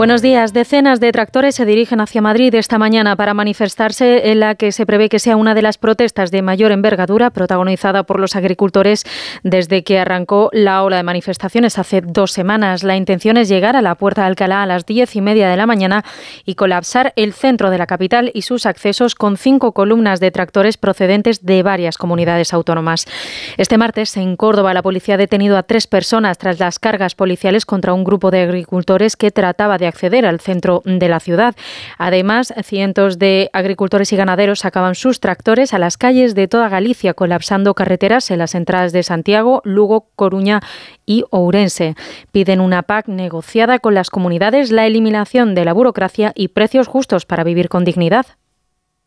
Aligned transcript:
Buenos 0.00 0.22
días. 0.22 0.54
Decenas 0.54 0.98
de 0.98 1.12
tractores 1.12 1.54
se 1.54 1.66
dirigen 1.66 2.00
hacia 2.00 2.22
Madrid 2.22 2.54
esta 2.54 2.78
mañana 2.78 3.16
para 3.16 3.34
manifestarse 3.34 4.30
en 4.30 4.40
la 4.40 4.54
que 4.54 4.72
se 4.72 4.86
prevé 4.86 5.10
que 5.10 5.18
sea 5.18 5.36
una 5.36 5.54
de 5.54 5.60
las 5.60 5.76
protestas 5.76 6.30
de 6.30 6.40
mayor 6.40 6.72
envergadura 6.72 7.28
protagonizada 7.28 8.04
por 8.04 8.18
los 8.18 8.34
agricultores 8.34 9.04
desde 9.42 9.84
que 9.84 9.98
arrancó 9.98 10.48
la 10.54 10.84
ola 10.84 10.96
de 10.96 11.02
manifestaciones 11.02 11.76
hace 11.78 12.00
dos 12.00 12.32
semanas. 12.32 12.82
La 12.82 12.96
intención 12.96 13.36
es 13.36 13.50
llegar 13.50 13.76
a 13.76 13.82
la 13.82 13.94
Puerta 13.94 14.22
de 14.22 14.28
Alcalá 14.28 14.62
a 14.62 14.66
las 14.66 14.86
diez 14.86 15.16
y 15.16 15.20
media 15.20 15.50
de 15.50 15.58
la 15.58 15.66
mañana 15.66 16.02
y 16.46 16.54
colapsar 16.54 17.12
el 17.16 17.34
centro 17.34 17.68
de 17.68 17.76
la 17.76 17.86
capital 17.86 18.30
y 18.32 18.40
sus 18.40 18.64
accesos 18.64 19.14
con 19.14 19.36
cinco 19.36 19.72
columnas 19.72 20.18
de 20.18 20.30
tractores 20.30 20.78
procedentes 20.78 21.44
de 21.44 21.62
varias 21.62 21.98
comunidades 21.98 22.54
autónomas. 22.54 23.04
Este 23.58 23.76
martes 23.76 24.16
en 24.16 24.36
Córdoba 24.36 24.72
la 24.72 24.80
policía 24.80 25.16
ha 25.16 25.18
detenido 25.18 25.58
a 25.58 25.62
tres 25.62 25.86
personas 25.86 26.38
tras 26.38 26.58
las 26.58 26.78
cargas 26.78 27.14
policiales 27.14 27.66
contra 27.66 27.92
un 27.92 28.02
grupo 28.02 28.30
de 28.30 28.40
agricultores 28.40 29.14
que 29.14 29.30
trataba 29.30 29.76
de 29.76 29.89
acceder 29.90 30.24
al 30.24 30.40
centro 30.40 30.80
de 30.86 31.08
la 31.08 31.20
ciudad. 31.20 31.54
Además, 31.98 32.54
cientos 32.64 33.18
de 33.18 33.50
agricultores 33.52 34.12
y 34.12 34.16
ganaderos 34.16 34.60
sacaban 34.60 34.94
sus 34.94 35.20
tractores 35.20 35.74
a 35.74 35.78
las 35.78 35.98
calles 35.98 36.34
de 36.34 36.48
toda 36.48 36.70
Galicia, 36.70 37.12
colapsando 37.12 37.74
carreteras 37.74 38.30
en 38.30 38.38
las 38.38 38.54
entradas 38.54 38.92
de 38.92 39.02
Santiago, 39.02 39.60
Lugo, 39.64 40.08
Coruña 40.16 40.60
y 41.04 41.24
Ourense. 41.30 41.94
Piden 42.32 42.60
una 42.60 42.82
PAC 42.82 43.08
negociada 43.08 43.78
con 43.78 43.94
las 43.94 44.08
comunidades, 44.08 44.70
la 44.70 44.86
eliminación 44.86 45.54
de 45.54 45.64
la 45.64 45.72
burocracia 45.72 46.32
y 46.34 46.48
precios 46.48 46.88
justos 46.88 47.26
para 47.26 47.44
vivir 47.44 47.68
con 47.68 47.84
dignidad. 47.84 48.26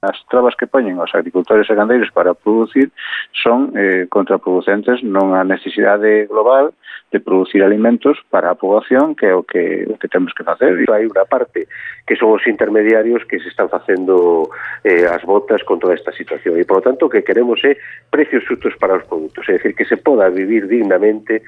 As 0.00 0.14
trabas 0.30 0.54
que 0.54 0.70
poñen 0.70 1.02
os 1.02 1.10
agricultores 1.10 1.66
e 1.66 1.74
gandeiros 1.74 2.14
para 2.14 2.30
producir 2.30 2.94
son 3.34 3.74
eh, 3.74 4.06
contraproducentes 4.06 5.02
non 5.02 5.34
a 5.34 5.42
necesidade 5.42 6.30
global 6.30 6.70
de 7.10 7.18
producir 7.18 7.66
alimentos 7.66 8.14
para 8.30 8.46
a 8.46 8.54
poboación 8.54 9.18
que 9.18 9.26
é 9.26 9.34
o 9.34 9.42
que, 9.42 9.90
o 9.90 9.98
que 9.98 10.06
temos 10.06 10.30
que 10.38 10.46
facer. 10.46 10.78
E 10.78 10.86
hai 10.86 11.02
unha 11.02 11.26
parte 11.26 11.66
que 12.06 12.14
son 12.14 12.30
os 12.30 12.46
intermediarios 12.46 13.26
que 13.26 13.42
se 13.42 13.50
están 13.50 13.66
facendo 13.66 14.46
eh, 14.86 15.02
as 15.02 15.26
botas 15.26 15.66
con 15.66 15.82
toda 15.82 15.98
esta 15.98 16.14
situación 16.14 16.54
e, 16.54 16.62
por 16.62 16.78
lo 16.78 16.86
tanto, 16.86 17.10
o 17.10 17.12
que 17.12 17.26
queremos 17.26 17.58
é 17.66 17.74
precios 18.06 18.46
justos 18.46 18.78
para 18.78 18.94
os 18.94 19.02
produtos, 19.02 19.50
é 19.50 19.58
dicir, 19.58 19.74
que 19.74 19.82
se 19.82 19.98
poda 19.98 20.30
vivir 20.30 20.70
dignamente 20.70 21.42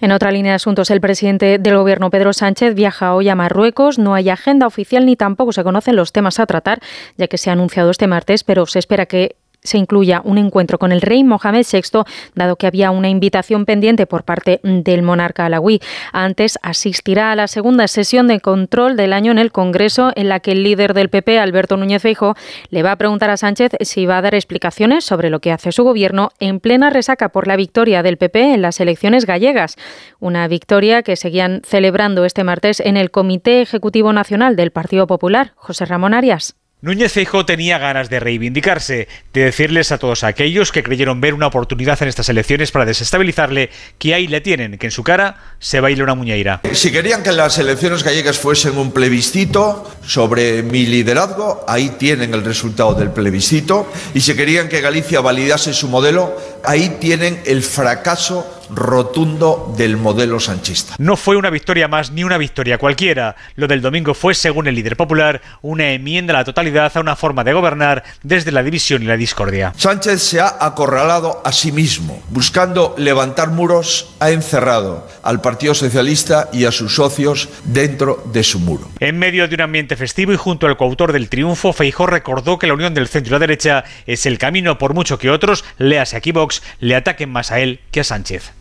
en 0.00 0.12
otra 0.12 0.30
línea 0.30 0.52
de 0.52 0.56
asuntos, 0.56 0.90
el 0.90 1.00
presidente 1.00 1.58
del 1.58 1.76
Gobierno, 1.76 2.10
Pedro 2.10 2.32
Sánchez, 2.32 2.74
viaja 2.74 3.14
hoy 3.14 3.28
a 3.28 3.34
Marruecos. 3.34 3.98
No 3.98 4.14
hay 4.14 4.30
agenda 4.30 4.66
oficial 4.66 5.06
ni 5.06 5.16
tampoco 5.16 5.52
se 5.52 5.64
conocen 5.64 5.96
los 5.96 6.12
temas 6.12 6.40
a 6.40 6.46
tratar, 6.46 6.80
ya 7.16 7.26
que 7.26 7.38
se 7.38 7.50
ha 7.50 7.52
anunciado 7.54 7.90
este 7.90 8.06
martes, 8.06 8.44
pero 8.44 8.66
se 8.66 8.78
espera 8.78 9.06
que 9.06 9.36
se 9.64 9.78
incluya 9.78 10.20
un 10.24 10.38
encuentro 10.38 10.78
con 10.78 10.92
el 10.92 11.00
rey 11.00 11.24
Mohamed 11.24 11.66
VI, 11.70 12.02
dado 12.34 12.56
que 12.56 12.66
había 12.66 12.90
una 12.90 13.08
invitación 13.08 13.64
pendiente 13.64 14.06
por 14.06 14.24
parte 14.24 14.60
del 14.62 15.02
monarca 15.02 15.46
alawí. 15.46 15.80
Antes 16.12 16.58
asistirá 16.62 17.32
a 17.32 17.36
la 17.36 17.48
segunda 17.48 17.88
sesión 17.88 18.28
de 18.28 18.40
control 18.40 18.96
del 18.96 19.14
año 19.14 19.32
en 19.32 19.38
el 19.38 19.52
Congreso, 19.52 20.12
en 20.16 20.28
la 20.28 20.40
que 20.40 20.52
el 20.52 20.62
líder 20.62 20.92
del 20.92 21.08
PP, 21.08 21.38
Alberto 21.38 21.76
Núñez 21.78 22.02
Feijóo, 22.02 22.34
le 22.68 22.82
va 22.82 22.92
a 22.92 22.96
preguntar 22.96 23.30
a 23.30 23.38
Sánchez 23.38 23.72
si 23.80 24.04
va 24.04 24.18
a 24.18 24.22
dar 24.22 24.34
explicaciones 24.34 25.04
sobre 25.04 25.30
lo 25.30 25.40
que 25.40 25.50
hace 25.50 25.72
su 25.72 25.82
gobierno 25.82 26.30
en 26.38 26.60
plena 26.60 26.90
resaca 26.90 27.30
por 27.30 27.46
la 27.46 27.56
victoria 27.56 28.02
del 28.02 28.18
PP 28.18 28.54
en 28.54 28.62
las 28.62 28.80
elecciones 28.80 29.24
gallegas. 29.24 29.76
Una 30.20 30.46
victoria 30.46 31.02
que 31.02 31.16
seguían 31.16 31.62
celebrando 31.64 32.26
este 32.26 32.44
martes 32.44 32.80
en 32.80 32.98
el 32.98 33.10
Comité 33.10 33.62
Ejecutivo 33.62 34.12
Nacional 34.12 34.56
del 34.56 34.72
Partido 34.72 35.06
Popular. 35.06 35.52
José 35.56 35.86
Ramón 35.86 36.12
Arias. 36.12 36.56
Núñez 36.84 37.12
Feijóo 37.12 37.46
tenía 37.46 37.78
ganas 37.78 38.10
de 38.10 38.20
reivindicarse, 38.20 39.08
de 39.32 39.44
decirles 39.44 39.90
a 39.90 39.96
todos 39.96 40.22
aquellos 40.22 40.70
que 40.70 40.82
creyeron 40.82 41.18
ver 41.18 41.32
una 41.32 41.46
oportunidad 41.46 41.96
en 42.02 42.08
estas 42.08 42.28
elecciones 42.28 42.72
para 42.72 42.84
desestabilizarle 42.84 43.70
que 43.96 44.12
ahí 44.12 44.26
le 44.26 44.42
tienen, 44.42 44.76
que 44.76 44.88
en 44.88 44.90
su 44.90 45.02
cara 45.02 45.54
se 45.58 45.80
baila 45.80 46.04
una 46.04 46.14
muñeira. 46.14 46.60
Si 46.74 46.92
querían 46.92 47.22
que 47.22 47.32
las 47.32 47.56
elecciones 47.56 48.04
gallegas 48.04 48.38
fuesen 48.38 48.76
un 48.76 48.92
plebiscito 48.92 49.90
sobre 50.04 50.62
mi 50.62 50.84
liderazgo, 50.84 51.64
ahí 51.66 51.94
tienen 51.98 52.34
el 52.34 52.44
resultado 52.44 52.92
del 52.92 53.12
plebiscito. 53.12 53.90
Y 54.12 54.20
si 54.20 54.36
querían 54.36 54.68
que 54.68 54.82
Galicia 54.82 55.22
validase 55.22 55.72
su 55.72 55.88
modelo, 55.88 56.36
ahí 56.64 56.98
tienen 57.00 57.40
el 57.46 57.62
fracaso 57.62 58.62
rotundo 58.70 59.72
del 59.76 59.96
modelo 59.96 60.40
sanchista. 60.40 60.94
No 60.98 61.16
fue 61.16 61.36
una 61.36 61.50
victoria 61.50 61.88
más 61.88 62.10
ni 62.10 62.24
una 62.24 62.38
victoria 62.38 62.78
cualquiera. 62.78 63.36
Lo 63.56 63.66
del 63.66 63.80
domingo 63.80 64.14
fue, 64.14 64.34
según 64.34 64.66
el 64.66 64.74
líder 64.74 64.96
popular, 64.96 65.40
una 65.62 65.90
enmienda 65.90 66.34
a 66.34 66.38
la 66.38 66.44
totalidad 66.44 66.92
a 66.94 67.00
una 67.00 67.16
forma 67.16 67.44
de 67.44 67.52
gobernar 67.52 68.04
desde 68.22 68.52
la 68.52 68.62
división 68.62 69.02
y 69.02 69.06
la 69.06 69.16
discordia. 69.16 69.72
Sánchez 69.76 70.22
se 70.22 70.40
ha 70.40 70.56
acorralado 70.60 71.42
a 71.44 71.52
sí 71.52 71.72
mismo. 71.72 72.22
Buscando 72.30 72.94
levantar 72.98 73.50
muros, 73.50 74.14
ha 74.20 74.30
encerrado 74.30 75.06
al 75.22 75.40
Partido 75.40 75.74
Socialista 75.74 76.48
y 76.52 76.64
a 76.64 76.72
sus 76.72 76.94
socios 76.94 77.48
dentro 77.64 78.22
de 78.32 78.42
su 78.42 78.58
muro. 78.58 78.88
En 79.00 79.18
medio 79.18 79.48
de 79.48 79.54
un 79.54 79.60
ambiente 79.60 79.96
festivo 79.96 80.32
y 80.32 80.36
junto 80.36 80.66
al 80.66 80.76
coautor 80.76 81.12
del 81.12 81.28
triunfo, 81.28 81.72
Feijó 81.72 82.06
recordó 82.06 82.58
que 82.58 82.66
la 82.66 82.74
unión 82.74 82.94
del 82.94 83.08
centro 83.08 83.30
y 83.30 83.32
la 83.32 83.38
derecha 83.38 83.84
es 84.06 84.26
el 84.26 84.38
camino 84.38 84.78
por 84.78 84.94
mucho 84.94 85.18
que 85.18 85.30
otros, 85.30 85.64
léase 85.78 86.16
aquí 86.16 86.32
Vox, 86.32 86.62
le 86.80 86.96
ataquen 86.96 87.30
más 87.30 87.50
a 87.50 87.60
él 87.60 87.80
que 87.90 88.00
a 88.00 88.04
Sánchez. 88.04 88.53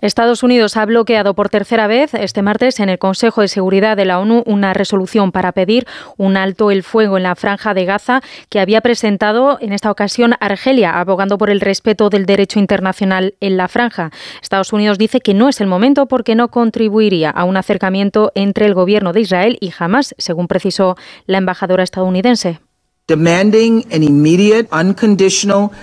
Estados 0.00 0.42
Unidos 0.42 0.76
ha 0.76 0.84
bloqueado 0.84 1.34
por 1.34 1.48
tercera 1.48 1.86
vez 1.86 2.14
este 2.14 2.42
martes 2.42 2.80
en 2.80 2.88
el 2.88 2.98
Consejo 2.98 3.40
de 3.40 3.48
Seguridad 3.48 3.96
de 3.96 4.04
la 4.04 4.20
ONU 4.20 4.42
una 4.46 4.74
resolución 4.74 5.32
para 5.32 5.52
pedir 5.52 5.86
un 6.16 6.36
alto 6.36 6.70
el 6.70 6.82
fuego 6.82 7.16
en 7.16 7.22
la 7.22 7.34
franja 7.34 7.74
de 7.74 7.84
Gaza 7.84 8.20
que 8.48 8.60
había 8.60 8.80
presentado 8.80 9.58
en 9.60 9.72
esta 9.72 9.90
ocasión 9.90 10.34
Argelia, 10.40 10.98
abogando 10.98 11.38
por 11.38 11.50
el 11.50 11.60
respeto 11.60 12.10
del 12.10 12.26
derecho 12.26 12.58
internacional 12.58 13.34
en 13.40 13.56
la 13.56 13.68
franja. 13.68 14.10
Estados 14.42 14.72
Unidos 14.72 14.98
dice 14.98 15.20
que 15.20 15.34
no 15.34 15.48
es 15.48 15.60
el 15.60 15.66
momento 15.66 16.06
porque 16.06 16.34
no 16.34 16.48
contribuiría 16.48 17.30
a 17.30 17.44
un 17.44 17.56
acercamiento 17.56 18.32
entre 18.34 18.66
el 18.66 18.74
gobierno 18.74 19.12
de 19.12 19.20
Israel 19.20 19.58
y 19.60 19.72
Hamas, 19.78 20.14
según 20.18 20.48
precisó 20.48 20.96
la 21.26 21.38
embajadora 21.38 21.82
estadounidense. 21.82 22.60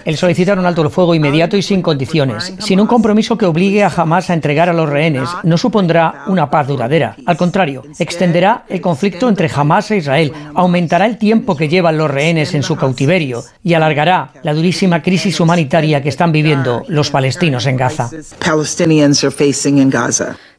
El 0.06 0.18
solicitar 0.18 0.58
un 0.58 0.66
alto 0.66 0.82
el 0.82 0.90
fuego 0.90 1.14
inmediato 1.14 1.56
y 1.56 1.62
sin 1.62 1.84
condiciones, 1.84 2.52
sin 2.58 2.80
un 2.80 2.88
compromiso 2.88 3.38
que 3.38 3.46
obligue 3.46 3.84
a 3.84 3.92
jamás 3.92 4.32
a 4.32 4.34
entregar 4.34 4.70
a 4.70 4.74
los 4.74 4.90
rehenes, 4.90 5.30
no 5.44 5.56
supondrá 5.56 6.24
una 6.26 6.50
paz 6.50 6.66
duradera. 6.66 7.16
Al 7.28 7.38
contrario, 7.38 7.84
extenderá 8.00 8.66
el 8.68 8.82
conflicto 8.82 9.30
entre 9.30 9.52
Hamas 9.54 9.92
e 9.92 9.98
Israel, 9.98 10.34
aumentará 10.56 11.06
el 11.06 11.20
tiempo 11.20 11.56
que 11.56 11.70
llevan 11.70 12.00
los 12.00 12.10
rehenes 12.10 12.56
en 12.56 12.64
su 12.64 12.76
cautiverio 12.76 13.44
y 13.64 13.76
alargará 13.76 14.32
la 14.42 14.56
durísima 14.56 15.04
crisis 15.04 15.40
humanitaria 15.40 16.02
que 16.02 16.10
están 16.10 16.32
viviendo 16.32 16.84
los 16.88 17.12
palestinos 17.12 17.68
en 17.68 17.78
Gaza. 17.78 18.10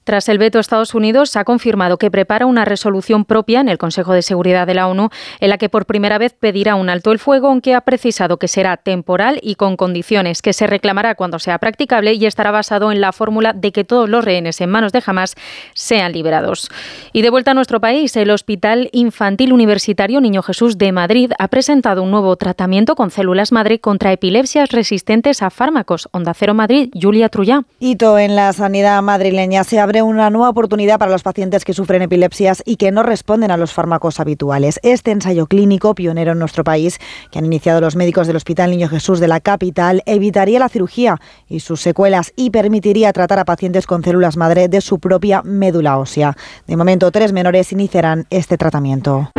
Tras 0.04 0.28
el 0.28 0.38
veto, 0.38 0.58
Estados 0.58 0.94
Unidos 0.94 1.36
ha 1.36 1.44
confirmado 1.44 1.96
que 1.96 2.10
prepara 2.10 2.46
una 2.46 2.64
resolución 2.64 3.24
propia 3.24 3.60
en 3.60 3.68
el 3.68 3.78
Consejo 3.78 4.12
de 4.12 4.22
Seguridad 4.22 4.66
de 4.66 4.74
la 4.74 4.88
ONU 4.88 5.10
en 5.38 5.48
la 5.48 5.58
que 5.58 5.68
por 5.68 5.86
primera 5.86 6.18
vez 6.18 6.32
pedirá 6.32 6.74
un 6.74 6.90
alto 6.90 7.12
el 7.12 7.20
fuego, 7.20 7.48
aunque 7.48 7.74
ha 7.74 7.82
precisado 7.82 8.36
que 8.36 8.48
será 8.48 8.76
temporal 8.76 9.38
y 9.42 9.54
con 9.54 9.76
condiciones, 9.76 10.42
que 10.42 10.52
se 10.52 10.66
reclamará 10.66 11.14
cuando 11.14 11.38
sea 11.38 11.58
practicable 11.58 12.14
y 12.14 12.26
estará 12.26 12.50
basado 12.50 12.90
en 12.90 13.00
la 13.00 13.12
fórmula 13.12 13.52
de 13.52 13.70
que 13.70 13.84
todos 13.84 14.08
los 14.08 14.24
rehenes 14.24 14.60
en 14.60 14.70
manos 14.70 14.92
de 14.92 15.02
Hamas 15.06 15.36
sean 15.74 16.12
liberados. 16.12 16.68
Y 17.12 17.22
de 17.22 17.30
vuelta 17.30 17.52
a 17.52 17.54
nuestro 17.54 17.80
país, 17.80 18.16
el 18.16 18.30
Hospital 18.30 18.88
Infantil 18.92 19.52
Universitario 19.52 20.20
Niño 20.20 20.42
Jesús 20.42 20.78
de 20.78 20.90
Madrid 20.90 21.30
ha 21.38 21.46
presentado 21.46 22.02
un 22.02 22.10
nuevo 22.10 22.34
tratamiento 22.36 22.96
con 22.96 23.12
células 23.12 23.52
madre 23.52 23.78
contra 23.78 24.12
epilepsias 24.12 24.70
resistentes 24.70 25.42
a 25.42 25.50
fármacos. 25.50 26.08
Onda 26.10 26.34
Cero 26.34 26.54
Madrid, 26.54 26.90
Julia 27.00 27.28
Trullá. 27.28 27.62
Hito 27.78 28.18
en 28.18 28.34
la 28.34 28.52
sanidad 28.52 29.00
madrileña 29.02 29.62
se 29.62 29.78
abre 29.78 29.91
una 30.00 30.30
nueva 30.30 30.48
oportunidad 30.48 30.98
para 30.98 31.10
los 31.10 31.22
pacientes 31.22 31.66
que 31.66 31.74
sufren 31.74 32.00
epilepsias 32.00 32.62
y 32.64 32.76
que 32.76 32.90
no 32.92 33.02
responden 33.02 33.50
a 33.50 33.58
los 33.58 33.74
fármacos 33.74 34.20
habituales. 34.20 34.80
Este 34.82 35.10
ensayo 35.10 35.46
clínico, 35.46 35.94
pionero 35.94 36.32
en 36.32 36.38
nuestro 36.38 36.64
país, 36.64 36.98
que 37.30 37.38
han 37.38 37.44
iniciado 37.44 37.80
los 37.80 37.96
médicos 37.96 38.26
del 38.26 38.36
Hospital 38.36 38.70
Niño 38.70 38.88
Jesús 38.88 39.20
de 39.20 39.28
la 39.28 39.40
capital, 39.40 40.02
evitaría 40.06 40.60
la 40.60 40.70
cirugía 40.70 41.20
y 41.48 41.60
sus 41.60 41.80
secuelas 41.80 42.32
y 42.36 42.50
permitiría 42.50 43.12
tratar 43.12 43.40
a 43.40 43.44
pacientes 43.44 43.86
con 43.86 44.02
células 44.02 44.36
madre 44.36 44.68
de 44.68 44.80
su 44.80 45.00
propia 45.00 45.42
médula 45.42 45.98
ósea. 45.98 46.36
De 46.66 46.76
momento, 46.76 47.10
tres 47.10 47.32
menores 47.32 47.72
iniciarán 47.72 48.26
este 48.30 48.56
tratamiento. 48.56 49.32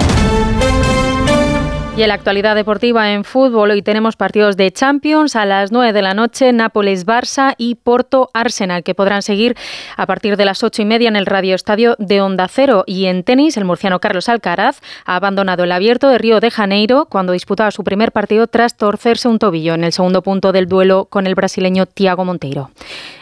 Y 1.96 2.02
en 2.02 2.08
la 2.08 2.16
actualidad 2.16 2.56
deportiva 2.56 3.12
en 3.12 3.24
fútbol, 3.24 3.70
hoy 3.70 3.84
tenemos 3.84 4.16
partidos 4.16 4.58
de 4.58 4.72
Champions 4.72 5.36
a 5.36 5.46
las 5.46 5.72
9 5.72 5.94
de 5.94 6.02
la 6.02 6.16
noche, 6.16 6.52
Nápoles-Barça 6.52 7.54
y 7.56 7.76
Porto-Arsenal, 7.76 8.82
que 8.82 8.96
podrán 8.96 9.22
seguir 9.22 9.56
a 9.96 10.08
partir 10.08 10.36
de 10.36 10.46
las 10.46 10.64
ocho 10.64 10.82
y 10.82 10.86
media 10.86 11.08
en 11.08 11.16
el 11.16 11.28
Radio 11.28 11.54
Estadio 11.54 11.96
de 12.00 12.20
Onda 12.22 12.48
Cero. 12.48 12.84
Y 12.88 13.06
en 13.06 13.24
tenis, 13.24 13.58
el 13.58 13.66
murciano 13.66 14.00
Carlos 14.00 14.28
Alcaraz 14.28 14.80
ha 15.06 15.18
abandonado 15.18 15.66
el 15.66 15.72
abierto 15.72 16.10
de 16.10 16.18
Río 16.18 16.40
de 16.40 16.50
Janeiro 16.50 17.06
cuando 17.06 17.32
disputaba 17.32 17.70
su 17.70 17.84
primer 17.84 18.12
partido 18.12 18.48
tras 18.48 18.76
torcerse 18.76 19.28
un 19.28 19.38
tobillo 19.38 19.76
en 19.76 19.84
el 19.84 19.94
segundo 19.94 20.24
punto 20.24 20.52
del 20.52 20.68
duelo 20.68 21.06
con 21.06 21.28
el 21.28 21.36
brasileño 21.36 21.86
Tiago 21.86 22.26
Monteiro. 22.26 22.72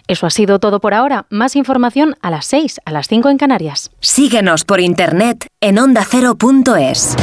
Eso 0.08 0.28
ha 0.28 0.30
sido 0.30 0.60
todo 0.60 0.80
por 0.80 0.94
ahora. 0.94 1.26
Más 1.30 1.58
información 1.58 2.16
a 2.22 2.32
las 2.32 2.46
6, 2.46 2.80
a 2.86 2.94
las 2.94 3.10
5 3.10 3.32
en 3.32 3.38
Canarias. 3.38 3.92
Síguenos 4.00 4.64
por 4.64 4.80
internet 4.80 5.48
en 5.60 5.78
ondacero.es. 5.78 7.18